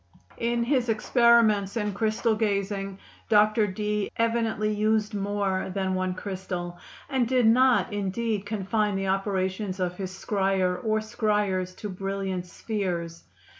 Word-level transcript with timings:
In 0.39 0.63
his 0.63 0.89
experiments 0.89 1.77
in 1.77 1.93
crystal 1.93 2.33
gazing, 2.33 2.97
Dr. 3.29 3.67
Dee 3.67 4.09
evidently 4.17 4.73
used 4.73 5.13
more 5.13 5.69
than 5.75 5.93
one 5.93 6.15
crystal, 6.15 6.79
and 7.07 7.27
did 7.27 7.45
not 7.45 7.93
indeed 7.93 8.43
confine 8.43 8.95
the 8.95 9.09
operations 9.09 9.79
of 9.79 9.97
his 9.97 10.09
scryer 10.09 10.75
or 10.83 11.01
scryers 11.01 11.75
to 11.77 11.87
brilliant 11.89 12.47
spheres. 12.47 13.25